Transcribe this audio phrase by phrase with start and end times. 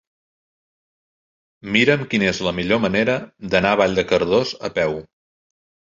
[1.75, 3.19] Mira'm quina és la millor manera
[3.53, 5.01] d'anar a Vall de Cardós a peu.